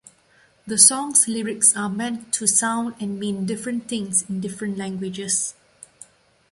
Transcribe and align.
The 0.65 0.79
song's 0.79 1.27
lyrics 1.27 1.75
are 1.77 1.87
meant 1.87 2.33
to 2.33 2.47
sound 2.47 2.95
and 2.99 3.19
mean 3.19 3.45
different 3.45 3.87
things 3.87 4.23
in 4.27 4.41
different 4.41 4.75
languages. 4.75 5.53